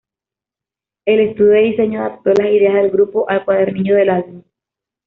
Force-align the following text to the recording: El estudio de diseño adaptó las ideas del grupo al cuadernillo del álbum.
El 1.05 1.19
estudio 1.19 1.51
de 1.51 1.59
diseño 1.59 1.99
adaptó 1.99 2.31
las 2.31 2.47
ideas 2.47 2.73
del 2.73 2.89
grupo 2.89 3.29
al 3.29 3.45
cuadernillo 3.45 3.97
del 3.97 4.09
álbum. 4.09 4.41